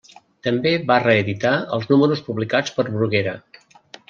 [0.45, 3.37] També va reeditar els números publicats per Bruguera.